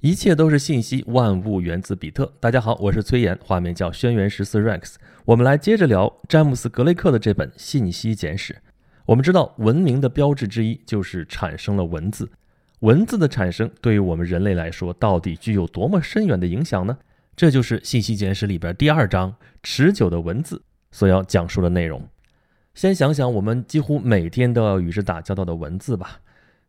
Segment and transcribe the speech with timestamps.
[0.00, 2.32] 一切都是信息，万物源自比特。
[2.40, 4.94] 大家好，我是崔岩，画面叫轩辕十四 Rex。
[5.26, 8.54] 我们来接着聊詹姆斯·格雷克的这本《信息简史》。
[9.04, 12.30] 我们知道，文明的标志之一就是产生了文字。
[12.78, 16.96] 文字的产生对于我们人类来说，到底具有多么深远的影响呢？
[17.36, 22.08] 这就是《信息简史》里边第二章“持久的文字”所要讲述的内容。
[22.72, 26.20] 先想想我们几乎每天都要与之打交道的文字吧。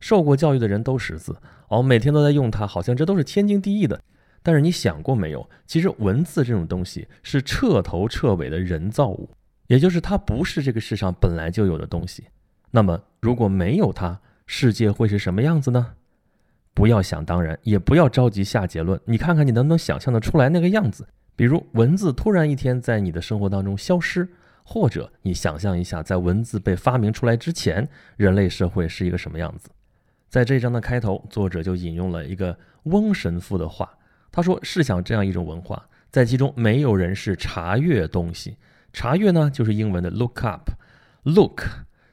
[0.02, 1.38] 受过教育的人都识字，
[1.70, 4.02] 哦，每天都在用它，好像这都是天经地义的。
[4.44, 5.50] 但是你想过没有？
[5.66, 9.30] 其实文字这种东西是彻头彻尾的人造物，
[9.68, 12.26] 也就是它不是这个世上本来就有的东西。
[12.72, 15.94] 那么如果没有它，世界会是什么样子呢？
[16.74, 19.00] 不要想当然，也不要着急下结论。
[19.06, 21.08] 你看看你能不能想象得出来那个样子？
[21.36, 24.28] 比如文字突然一天在你的生活当中消失，
[24.64, 29.70] 或者你想象一下，在文字被发明出来之前，人类社会是一个什么样子？
[30.32, 33.98] 在这一章的开头，作者就引用了一个翁神父的话。
[34.32, 38.56] 他说：“试想这样一种文化，在其中没有人是查阅东西。
[38.94, 40.70] 查阅呢，就是英文的 look up。
[41.24, 41.64] look，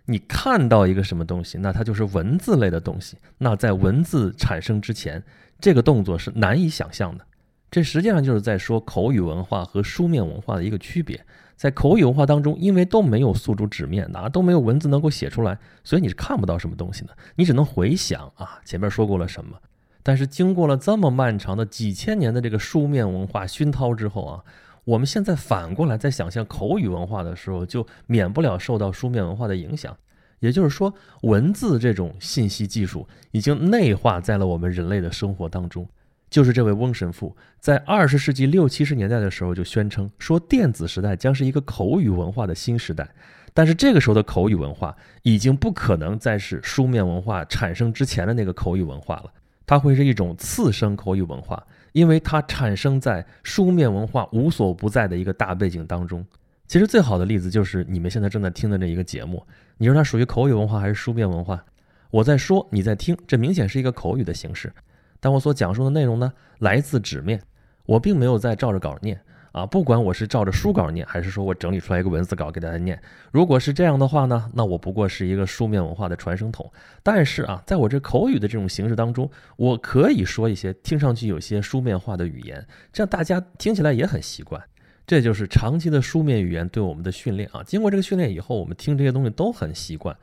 [0.07, 3.17] 你看到一个什么东西，那它就是文字类的东西。
[3.39, 5.23] 那在文字产生之前，
[5.61, 7.25] 这个动作是难以想象的。
[7.71, 11.25] 这实际上就是在说口语文化和书面文化的一个区别。”
[11.59, 19.61] 在口语文化当中，因为都没有宿主纸面的啊，都没有文字能够写出来，所以你是看不到什么东西的，你只能回想啊，前面说过了什么。
[20.05, 24.45] 但是经过了这么漫长的几千年的这个书面文化熏陶之后啊，
[24.85, 29.95] 我们现在反过来在想象口语文化的时候，就免不了受到书面文化的影响。
[30.39, 35.85] 也就是说，文字这种信息技术已经内化在了我们人类的生活当中。
[36.31, 43.09] 就是这位翁神父，在二十世纪六七十年代的时候就宣称说，电子时代将是一个口语文化的新时代。
[43.55, 49.33] 但是这个时候的口语文化已经不可能再是书面文化产生之前的那个口语文化了，
[49.67, 56.25] 它会是一种次生口语文化，因为它产生在书面文化无所不在的一个大背景当中。
[56.69, 59.43] 其实最好的例子就是你们现在正在听的这一个节目，
[59.79, 61.65] 你说它属于口语文化还是书面文化？
[62.11, 64.73] 我在说，你在听，这明显是一个口语的形式。
[65.21, 67.41] 但我所讲述的内容呢，来自纸面，
[67.87, 69.21] 我并没有在照着稿念
[69.53, 69.67] 啊。
[69.67, 73.01] 不管我是照着书稿念，还是说我整理出来一个文字稿给大家念，
[73.33, 76.71] 如果是这样的话呢，那我不过是一个书面文化的传声筒。
[77.03, 84.63] 但是啊，在我这口语的这种形式当中，我可以说一些听上去有些书面化的语言，这样大家听起来也很习惯。
[85.07, 87.63] 这就是长期的书面语言对我们的训练啊。
[87.65, 90.15] 经过这个训练以后，我们听这些东西都很习惯。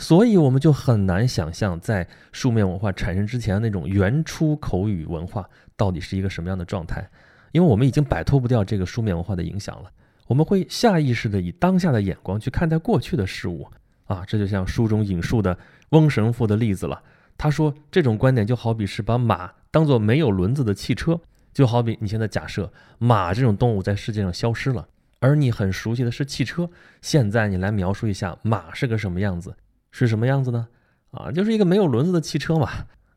[0.00, 5.46] 所以我们就很难想象，在书面文化产生之前那种原初口语文化
[5.76, 7.06] 到底是一个什么样的状态，
[7.52, 9.90] 因为我们已经摆脱不掉这个书面文化的影响了。
[10.26, 13.68] 我们会下意识的以当下的眼光去看待过去的事物
[14.06, 15.58] 啊，这就像书中引述的
[15.90, 17.02] 翁神父的例子了。
[17.36, 21.20] 他说，这种观点就好比是把马当做没有轮子的汽车，
[21.52, 26.70] 就好比你现在假设马这种动物在世界上消失了，而你很熟悉的是汽车，
[27.02, 29.54] 现在你来描述一下马是个什么样子。
[29.90, 30.68] 是什么样子呢？
[31.10, 32.68] 啊，就是一个没有轮子的汽车嘛。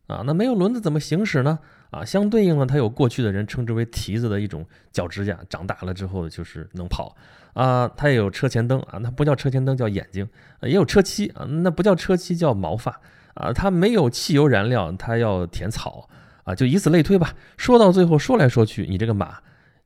[0.07, 1.57] 啊，那没有轮子怎么行驶呢？
[1.89, 7.15] 啊，相对应呢，它有过去的人称之为蹄子的一种脚趾甲，长大了之后就是能跑。
[7.53, 10.27] 啊，它也有车前灯啊，那不叫车前灯，叫眼睛。
[10.61, 12.99] 也有车漆啊，那不叫车漆，叫毛发。
[13.35, 16.09] 啊，它没有汽油燃料，它要填草。
[16.43, 17.33] 啊，就以此类推吧。
[17.55, 19.37] 说到最后，说来说去，你这个马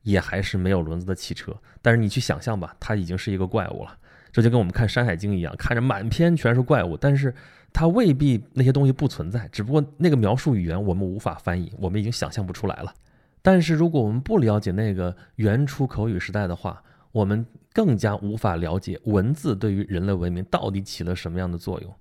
[0.02, 1.54] 也还是没有轮子的汽车。
[1.80, 3.96] 但是你去想象吧，它已经是一个怪物了。
[4.32, 7.34] 这就跟我们看《山海经》一样，看着满篇全是怪物，但是
[7.72, 12.92] 它未必那些东西不存在，只不过那个描述语言我们无法翻译，我们已经想象不出来了。
[13.42, 21.94] 但是如果我们不了解那个原初口语时代的话，我们更加无法了解文字对于人类文明到底起了什么样的作用。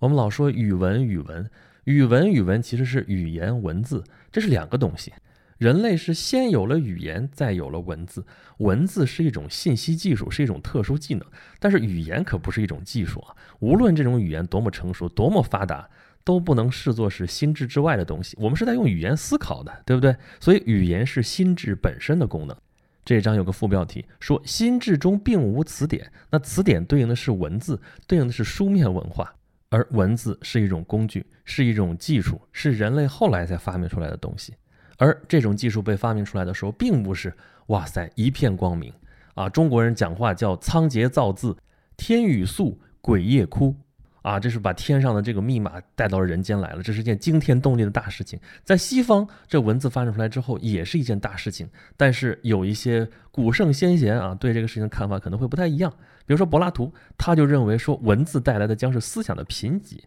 [0.00, 1.48] 我们老说语文，语文，
[1.84, 5.12] 语文，语文其实是语言文字，这是两个东西。
[5.60, 8.24] 人类是先有了语言，再有了文字。
[8.60, 11.22] 文字是一种信息技术，是一种特殊技能。
[11.58, 13.36] 但是语言可不是一种技术啊！
[13.58, 15.86] 无论这种语言多么成熟、多么发达，
[16.24, 18.34] 都不能视作是心智之外的东西。
[18.40, 20.16] 我们是在用语言思考的，对不对？
[20.40, 22.56] 所以语言是心智本身的功能。
[23.04, 29.30] 这一章有个副标题说：“心智中并无词典。”那词典对应的是文字，对应的是书面文化，
[29.68, 34.54] 而文字是一种工具，是一种技术，是人类后来才发明出来的东西。
[35.00, 37.34] 而这种技术被发明出来的时候，并不是
[37.68, 38.92] 哇塞一片光明
[39.34, 39.48] 啊！
[39.48, 41.56] 中国人讲话叫仓颉造字，
[41.96, 43.74] 天雨粟，鬼夜哭
[44.20, 44.38] 啊！
[44.38, 48.38] 这是把天上的这个密码带到了人间来了，这是件惊天动地的大事情。
[48.62, 51.66] 在西方，这文字发展出来之后，也是一件大事情。
[51.96, 55.90] 但是有一些古圣先贤啊，对这个事情的看法可能会不太一样。
[56.26, 59.98] 比如说柏拉图，他就认为说，文字带来的将是思想的贫瘠。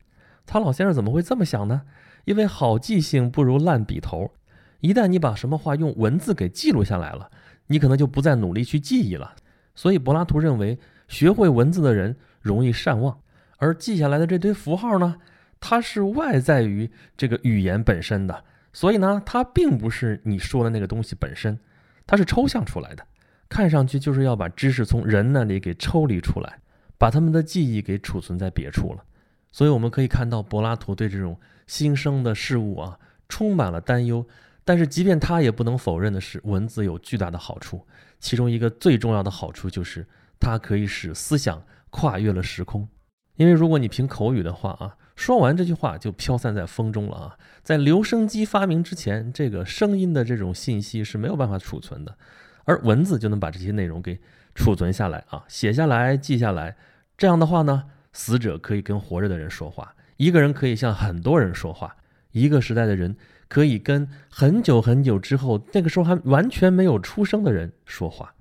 [0.46, 1.82] 曹老先生怎么会这么想呢？
[2.26, 4.30] 因为好记性不如烂笔头。
[4.84, 7.32] 一旦你把什么话用文字给记录下来了，
[7.68, 9.34] 你可能就不再努力去记忆了。
[9.76, 10.78] 所以柏拉图认为，
[11.08, 13.18] 学会文字的人容易善忘，
[13.60, 15.16] 而记下来的这堆符号呢，
[15.62, 18.44] 它是外在于这个语言本身的，
[18.74, 21.58] 所以呢，它并不是你说的那个东西本身，
[22.06, 23.08] 它是抽象出来的，
[23.48, 26.60] 看上去就是要把知识从人那里给抽离出来，
[26.98, 29.02] 把他们的记忆给储存在别处了。
[29.54, 33.00] 所以我们可以看到，柏拉图对这种新生的事物啊，
[33.30, 34.28] 充满了担忧。
[34.66, 37.86] 但是，即便他也不能否认的是，文字有巨大的好处。
[38.20, 40.08] 其中一个最重要的好处就是，
[40.40, 42.88] 它可以使思想跨越了时空。
[43.36, 47.38] 因为如果你凭口语的话啊，说完这句话就飘散在风中了啊。
[47.62, 52.16] 在留声机发明之前，这个声音的这种信息是没有办法储存的，
[52.64, 54.22] 而文字就能把这些内容给
[54.56, 56.78] 储存下来啊，写下来、记下来。
[57.18, 57.84] 这样的话呢，
[58.14, 61.98] 死者可以跟活着的人说话，一个人可以向很多人说话，
[62.32, 63.18] 一个时代的人。
[63.54, 68.34] 可以跟很久很久之后，那个时候还完全没有出生的人说话，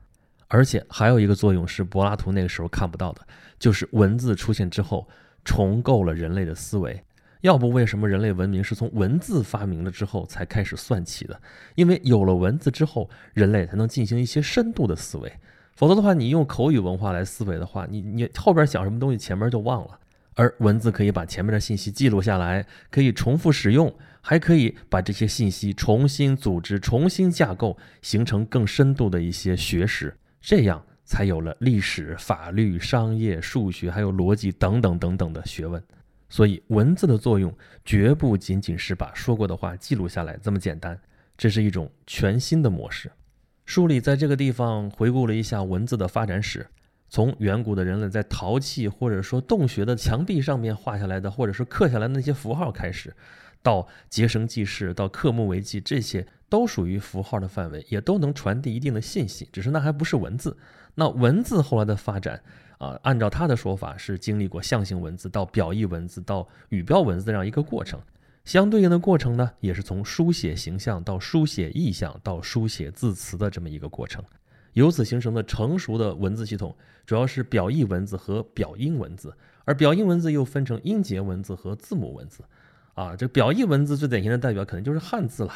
[0.49, 3.21] 而且还有一个作用是柏拉图那个时候看不到的，
[3.59, 5.07] 就是文字出现之后
[5.45, 6.99] 重构了人类的思维。
[7.43, 11.39] 要不为什么人类文明是从文字发明了之后才开始算起的？
[11.75, 15.31] 因为有了文字之后，人类才能进行一些深度的思维。
[15.77, 19.99] 否则的话，你用口语文化来思维的话，你你后边想什么东西，前面就忘了。
[20.37, 23.95] 而文字可以把前面的信息记录下来，可以重复使用。
[24.25, 35.83] 还可以把这些信息重新组织、重新架构，形成更深度的一些学识，这样才有了历史、法律、商业、数学，还有逻辑等等等等的学问。
[36.29, 37.53] 所以，文字的作用
[37.85, 40.99] 绝不仅仅是把说过的话记录下来这么简单，
[41.37, 43.11] 这是一种全新的模式。
[43.67, 46.67] 书里在这个地方回顾了一下文字的发展史，
[47.09, 53.13] 从远古的人类在陶器或者说洞穴的墙壁上面画下来的，或者是刻下来的那些符号开始。
[53.63, 59.49] 到结绳记事，到刻木为记，这些都属于符号的范围，也都能传递一定的信息。
[59.53, 60.57] 只是那还不是文字。
[60.95, 62.43] 那文字后来的发展
[62.79, 68.01] 啊，按照他的说法，是经历过象形文字到表意文字到语标文字这样一个过程。
[68.45, 74.23] 相对应的过程呢，也是从书写形象到书写意象到书写字词的这么一个过程。
[74.73, 76.75] 由此形成的成熟的文字系统，
[77.07, 79.33] 主要是表意文字和表音文字，
[79.65, 82.43] 而表音文字又分成音节文字和字母文字。
[82.95, 85.53] 啊，这表意文字最典型的代表可能就是汉字了。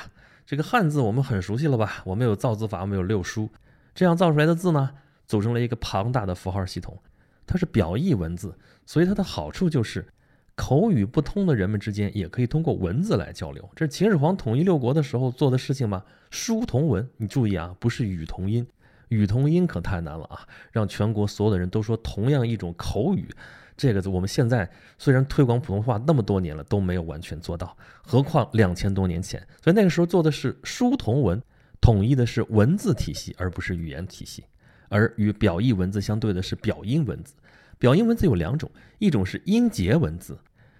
[0.46, 2.02] 这个汉字我们很熟悉了吧？
[2.04, 3.50] 我们有造字法，我们有六书，
[3.94, 4.92] 这样造出来的字呢，
[5.26, 6.98] 组成了一个庞大的符号系统。
[7.46, 8.56] 它是表意文字，
[8.86, 10.06] 所以它的好处就是
[10.54, 13.68] 口语不通的人们之间也可以通过文字来交流。
[13.74, 16.04] 这是秦始皇统一六国的时候做的事情吗？
[16.30, 18.66] 书同文，你注意啊，不是语同音，
[19.08, 20.46] 语同音可太难了啊！
[20.72, 23.28] 让全国所有的人都说同样一种口语。
[23.76, 29.38] 这个字我们现在虽然推广普通话那么多年了，都没有完全做到，何况两千多年前。
[29.62, 31.40] 所以那个时候做的是书同文，
[31.80, 34.44] 统一的是文字体系，而不是语言体系。
[34.88, 37.34] 而与表意文字相对的是表音文字。
[37.78, 40.38] 表音文字有两种，一种是音节文字，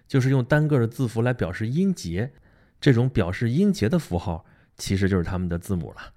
[0.08, 2.30] 就是用单个的字符来表示音节，
[2.80, 4.46] 这种表示音节的符号
[4.78, 6.12] 其实就是他们的字母了。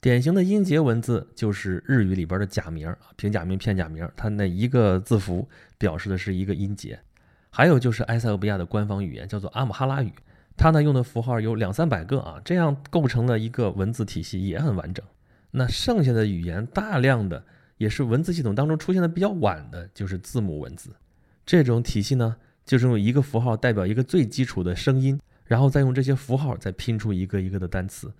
[0.00, 5.48] 典型的音节文字就是日语里边的假名啊，平假名、片假名，它那一个字符
[5.82, 7.00] 表示的是一个音节。
[7.50, 10.12] 还有就是埃塞俄比亚的官方语言叫做阿姆哈拉语，
[10.56, 15.04] 它呢用的符号有两三百个啊，这样构成了一个文字体系也很完整。
[15.50, 17.44] 那剩下的语言大量的
[17.78, 20.94] 也是文字系统当中出现的比较晚的，就是字母文字。
[21.44, 28.12] 这种体系呢，就是用一个符号代表一个最基础的声音，然后再用这些符号再拼出一个一个的单词。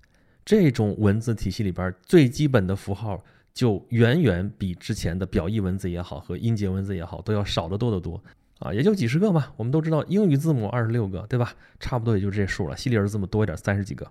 [0.45, 8.21] 这种文字体系里边最基本的符号，就远远比之前的表意文字也好和音节文字也好都要少得多得多
[8.59, 9.53] 啊，也就几十个嘛。
[9.57, 11.53] 我们都知道英语字母二十六个，对吧？
[11.79, 12.75] 差不多也就这数了。
[12.75, 14.09] 西里尔字母多一点，三十几个。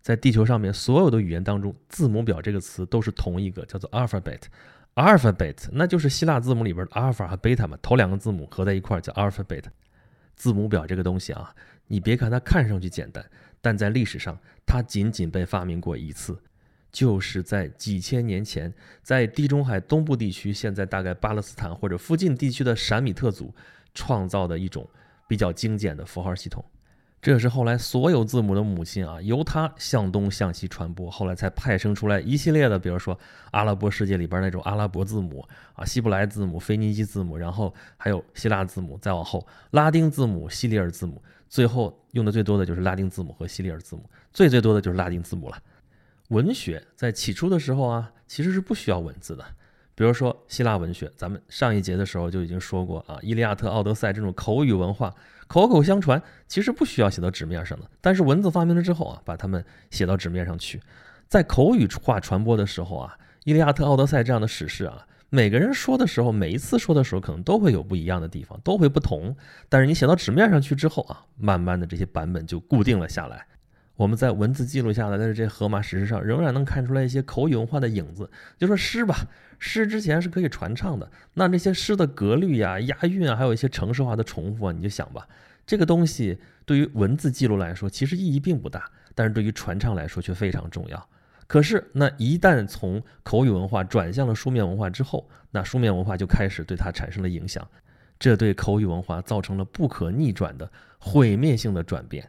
[0.00, 4.40] 在地球上面所有的语言当中，字母表这个词都是同一个，叫做 alphabet。
[4.94, 9.64] alphabet 那就是希腊字母里边的阿尔法和贝塔嘛，头两个字母合在一块叫 alphabet。
[10.34, 11.54] 字母表这个东西啊，
[11.86, 13.24] 你别看它看上去简单。
[13.60, 14.36] 但在历史上，
[14.66, 16.36] 它仅仅被发明过一次，
[16.92, 18.72] 就是在几千年前，
[19.02, 23.52] 在地中海东部地区，现在大概巴勒斯坦或者附近地区的闪米特族
[23.94, 24.86] 创造的一种
[25.26, 26.62] 比较精简的符号系统。
[27.22, 33.16] 这是后来所有字母的母亲啊，由它向东向西传播，后来才派生出来一系列的，比如说
[33.52, 41.22] 阿拉伯世界里边那种阿拉伯字母啊，希伯来字母、腓尼基字母，然后还有希腊字母，再往后拉丁字母、西里尔字母。
[41.48, 45.56] 最后用的最多的就是拉丁字母和西里尔字母，最最多的就是拉丁字母了。
[46.32, 49.44] 文学在起初的时候啊，其实是不需要文字的。
[49.94, 55.14] 比如说希腊文学，咱们上一节的时候就已经说过啊，《伊利亚特》《奥德赛》这种口语文化，
[55.46, 57.86] 口口相传，其实不需要写到纸面上的。
[58.00, 60.80] 但是文字发明了之后啊，把它们写到纸面上去，
[61.28, 69.36] 在口语化传播的时候啊，《伊利亚特》《奥德赛》这样的史诗啊，每个人说的时候，每一次说的时候，可能都会有不一样的地方，都会不同。
[69.68, 73.46] 但是你写到纸面上去之后啊，慢慢的这些版本就固定了下来。
[73.96, 78.28] 我们在文字记录下来的这荷马史诗上，仍然能看出来一些口语文化的影子。
[78.58, 79.14] 就说诗吧，
[79.58, 85.28] 诗之前是可以传唱的，那那些诗的格律呀、押韵啊，还有一些程式化的重复啊，你就想吧，
[85.66, 91.08] 这个东西对于文字记录来说，其实意义并不大，但是对于传唱来说却非常重要。
[91.46, 97.68] 可是，那一旦从口语文化转向了书面文化之后，那书面文化就开始对它产生了影响，
[98.18, 102.26] 这对口语文化造成了不可逆转的毁灭性的转变。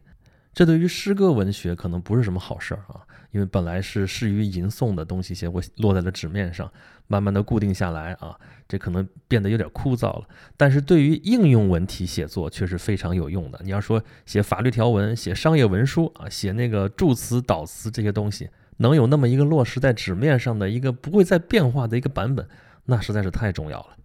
[0.53, 6.71] 这对于诗歌文学可能不是什么好事儿啊，因为本来是适于吟诵的东西，结果落在了纸面上，
[7.07, 10.27] 慢慢的固定下来啊，这可能变得有点枯燥了。
[10.55, 13.59] 但是对于应用文体写作却是非常有用的。
[13.63, 22.47] 你要说写法律条文、写商业文书啊、写那个助词导词这些东西，能有那么一个落实在纸面上的一个不会再变化的一个版本，
[22.85, 23.97] 那实在是太重要了。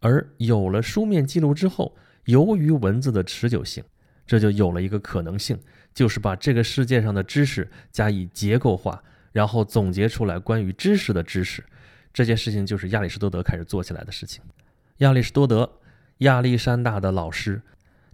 [0.00, 3.84] 而有了书面记录之后，由于文字的持久性。
[4.26, 5.58] 这就有了一个可能性，
[5.94, 11.64] 就是把这个世界上的知识加以结构化，然后总结出来关于知识的知识。
[12.12, 14.42] 这件事情就是亚里士多德开始做起来的事情。
[14.98, 15.78] 亚里士多德，
[16.18, 17.62] 亚历山大的老师，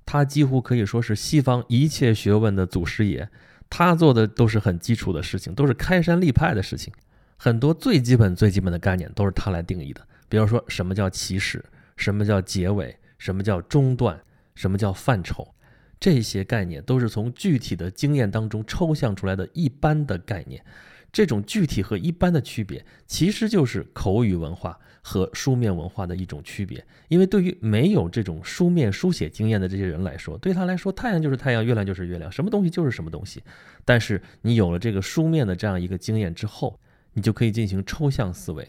[0.04, 3.28] 他几乎可以说是西方一切学问的祖师爷。
[3.68, 6.92] 他做的都是很基础的事情，都是开山立派的事情。
[7.37, 10.06] 很多最基本、最基本的概念都是他来定义的。
[10.28, 11.64] 比如说，什么叫起始？
[11.97, 12.97] 什么叫结尾？
[13.18, 14.21] 什么叫中断？
[14.54, 15.52] 什么叫范畴？
[15.99, 20.65] 这些概念都是从具体的经验当中抽象出来的一般的概念。
[21.12, 26.85] 这种具体和一般的区别，其实就是口语文化和书面文化的一种区别。
[27.09, 33.43] 因为对于没有这种书面书写经验的这些人来说，对他来说，太阳就是太阳，月亮就是月亮，什么东西就是什么东西。
[33.83, 36.79] 但是你有了这个书面的这样一个经验之后，
[37.15, 38.69] 你就可以进行抽象思维。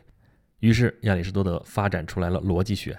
[0.59, 2.97] 于是亚里士多德发展出来了逻辑学。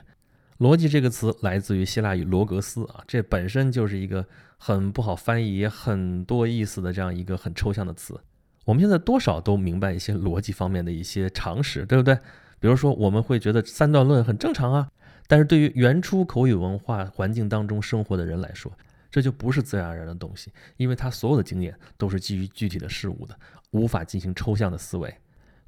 [0.58, 8.20] 逻辑这个词来自于希腊语罗格斯啊，这本身就是一个很不好翻译、也很多意思的这样一个很抽象的词。
[8.64, 12.18] 我们现在多少都明白一些逻辑方面的一些常识，对不对？
[12.58, 14.88] 比如说，我们会觉得三段论很正常啊，
[15.28, 18.72] 但是对于原初口语文化环境当中生活的人来说，
[19.12, 23.38] 这就不是自然而然的东西，因为他所有的经验都是基于具体的事物的，
[23.70, 25.14] 无法进行抽象的思维。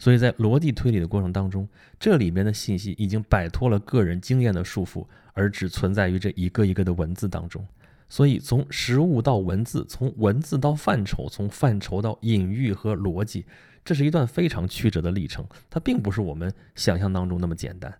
[0.00, 7.64] 所以在逻辑推理的过程当中，这里面的信息已经摆脱了个人经验的束缚，而只存在于这一个一个的文字当中。
[8.08, 13.44] 所以从实物到文字，从文字到范畴，从范畴到隐喻和逻辑，
[13.84, 15.46] 这是一段非常曲折的历程。
[15.68, 17.94] 它并不是我们想象当中那么简单。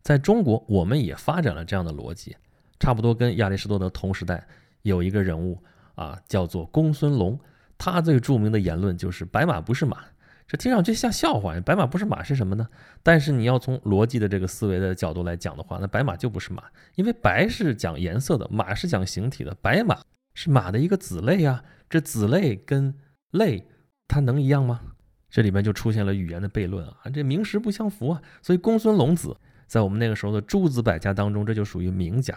[0.00, 2.34] 在中国，我们也发展了这样的逻辑，
[2.80, 4.46] 差不多跟亚里士多德同时代
[4.80, 5.62] 有一个人物
[5.94, 7.38] 啊，叫做公孙龙。
[7.76, 10.04] 他最著名的言论就是“白马不是马”。
[10.46, 12.68] 这听上去像笑话，白马不是马是什么呢？
[13.02, 16.64] 但是你要从逻辑的这个思维的角度来讲的话，那白马就不是马，
[16.96, 19.98] 因为白是讲颜色的，马是讲形体的，白马
[20.34, 21.64] 是马的一个子类啊。
[21.88, 22.94] 这子类跟
[23.30, 23.66] 类
[24.08, 24.80] 它能一样吗？
[25.30, 28.22] 这里面就出现了语言的悖论啊，这名实不相符啊。
[28.42, 29.36] 所以公孙龙子
[29.66, 32.36] 在我们那个时候的诸子百家当中，这就属于名家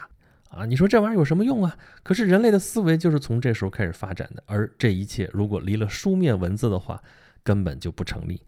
[0.49, 0.65] 啊。
[0.65, 1.77] 你说这玩意儿有什么用啊？
[2.03, 7.01] 可是人类的思维就是从这时候开始发展的，而这一切如果离了书面文字的话，
[7.47, 8.41] 根本就不成立。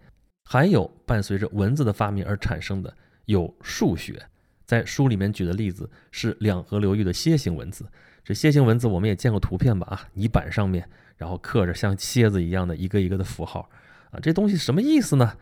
[0.43, 2.93] 还有伴随着文字的发明而产生的
[3.25, 4.21] 有数学，
[4.65, 7.85] 在书里面举的例子是两河流域的楔形文字。
[8.25, 9.87] 这楔形文字我们也见过图片吧？
[9.87, 13.69] 啊，泥板上面然后刻着像蝎子一样的一个一个的符号
[14.11, 15.37] 啊，这东西什么意思呢？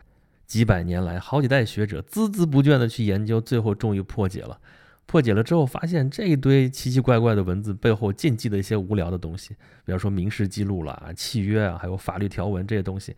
[0.46, 4.60] 几百年来，好几代学者孜孜不倦地去研究，最后终于破解了。
[5.06, 13.16] 破解了之后，发现这一堆奇奇怪怪的文字背后禁忌的一些无聊的东西，比方说民事记录啦、契约啊，还有法律条文这些东西。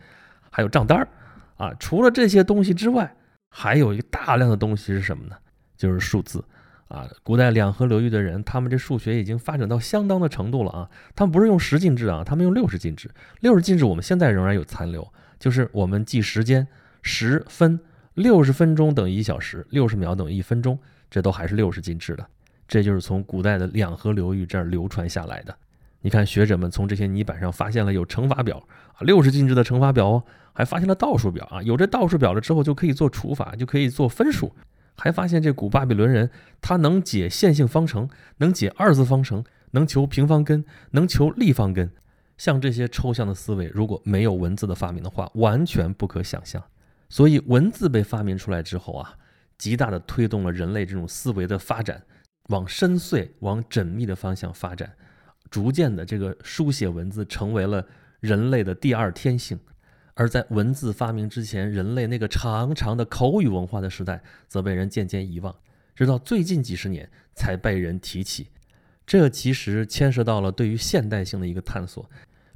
[0.50, 1.08] 还有账单儿
[1.56, 3.14] 啊，除了这些东西之外，
[3.48, 5.36] 还有一个大量的东西是什么呢？
[5.76, 6.44] 就是数字
[6.88, 7.08] 啊。
[7.22, 10.90] 古代两河流域的人，他们这数学已经发展到相当的程度了啊。
[11.14, 13.10] 他们不是用十进制啊，他们用六十进制。
[13.40, 16.66] 六十进制我们现在仍然有残留，就是我们记时间，
[17.02, 17.78] 十分
[18.14, 20.78] 六十分钟等于一小时，六十秒等于一分钟，
[21.10, 22.26] 这都还是六十进制的。
[22.68, 25.56] 这就是从古代的两河流域这儿流传下来的。
[26.02, 31.62] 你看，学者们从这些泥板上发现了有乘法表啊，六十进制的乘法表哦，还发现了倒数表啊。
[31.62, 34.54] 有这倒数表了之后，就可以做除法，就可以做分数。
[34.96, 36.30] 还发现这古巴比伦人
[36.60, 41.90] 他能解线性方程，能解二次方程，能求平方根，能求立方根。
[42.36, 46.62] 像这些抽象的思维，如果没有文字的发明的话，完全不可想象。
[47.10, 49.14] 所以，文字被发明出来之后啊，
[49.58, 52.02] 极大的推动了人类这种思维的发展，
[52.48, 54.90] 往深邃、往缜密的方向发展。
[55.50, 57.86] 逐渐的这个书写文字成为了
[58.20, 59.58] 人类的第二天性。
[60.14, 65.54] 而在文字发明之前，人类那个长长的口语文化的时代，则被人渐渐遗忘，
[65.94, 68.48] 直到最近几十年才被人提起。
[69.06, 72.08] 这其实牵涉到了对于现代性的一个探索，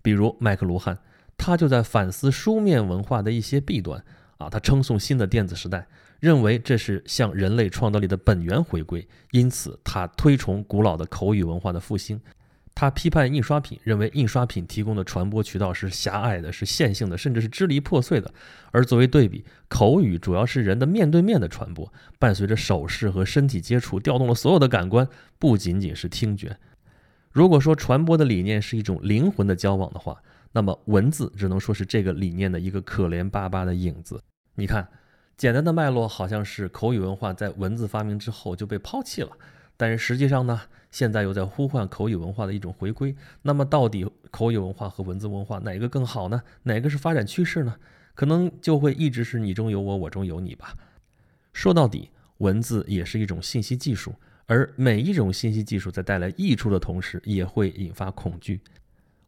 [0.03, 0.99] 比如麦克卢汉，
[1.37, 4.05] 他就在反思书面文化的一些弊端
[4.37, 5.87] 啊，他称颂新的电子时代，
[6.21, 12.21] 认为这是向人类创造力的本源回归，因此他推崇古老的口语文化的复兴。
[12.75, 18.33] 他批判印刷品，认为印刷品提供的传播渠道是狭隘的，是线性的，甚至是支离破碎的。
[18.73, 26.57] 而作为对比，口语主要是人的面对面的传播，伴随着手势和身体接触，调动了所有的感官，不仅仅是听觉。
[27.31, 30.21] 如果说传播的理念是一种灵魂的交往的话，
[30.53, 34.21] 那么文字只能说是这个理念的一个可怜巴巴的影子。
[34.57, 34.87] 你看，
[35.37, 39.31] 简单的脉络好像是口语文化在文字发明之后就被抛弃了。
[39.77, 43.15] 但是实际上呢，现在又在呼唤口语文化的一种回归。
[43.43, 46.43] 那么，到底口语文化和文字文化哪个更好呢？
[46.63, 47.77] 哪个是发展趋势呢？
[48.15, 50.75] 可能就会一直是你中有我，我中有你吧。
[51.53, 54.15] 说到底，文字也是一种信息技术，
[54.47, 58.61] 而每一种信息技术在带来益处的同时，也会引发恐惧。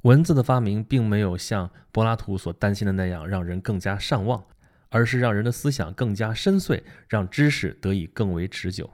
[0.02, 4.44] 文字的发明并没有像柏拉图所担心的那样让人更加上望，
[4.88, 8.88] 而是让人的思想更加深邃，让知识得以更为持久。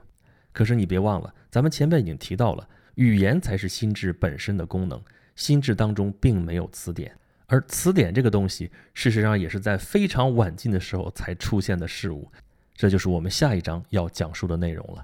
[0.53, 5.01] 可是你别忘了，咱们前面已经提到了，语言才是心智本身的功能。
[5.35, 7.11] 心智当中并没有词典，
[7.47, 12.31] 而词典这个东西，事实上也是在非常晚近的时候才出现的事物。
[12.75, 15.03] 这就是我们下一章要讲述的内容了。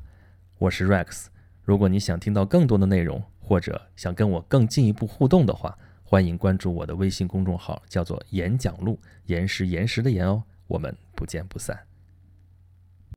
[0.60, 1.25] 我是 Rex，
[1.63, 10.44] 如果你想听到更多的内容，或者想跟我更进一步互动的话，欢迎关注我的微信公众号，叫做“演讲录”，岩石岩石的岩哦。
[10.68, 11.88] 我们不见不散。